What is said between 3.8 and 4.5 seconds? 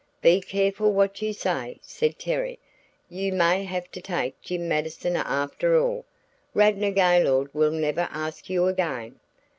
to take